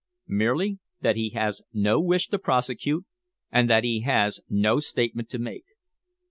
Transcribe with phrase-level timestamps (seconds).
[0.27, 3.05] "Merely that he has no wish to prosecute,
[3.51, 5.65] and that he has no statement to make."